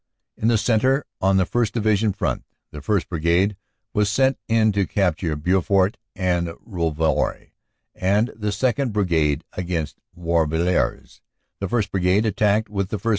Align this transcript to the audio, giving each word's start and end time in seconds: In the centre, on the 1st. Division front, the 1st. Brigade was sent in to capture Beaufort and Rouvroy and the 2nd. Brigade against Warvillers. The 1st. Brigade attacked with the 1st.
In 0.35 0.47
the 0.47 0.57
centre, 0.57 1.05
on 1.21 1.37
the 1.37 1.45
1st. 1.45 1.73
Division 1.73 2.11
front, 2.11 2.43
the 2.71 2.79
1st. 2.79 3.07
Brigade 3.07 3.55
was 3.93 4.09
sent 4.09 4.39
in 4.47 4.71
to 4.71 4.87
capture 4.87 5.35
Beaufort 5.35 5.95
and 6.15 6.47
Rouvroy 6.65 7.51
and 7.93 8.29
the 8.29 8.47
2nd. 8.49 8.93
Brigade 8.93 9.43
against 9.53 9.99
Warvillers. 10.17 11.19
The 11.59 11.67
1st. 11.67 11.91
Brigade 11.91 12.25
attacked 12.25 12.67
with 12.67 12.89
the 12.89 12.97
1st. 12.97 13.09